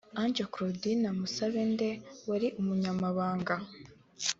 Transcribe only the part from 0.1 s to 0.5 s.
Ange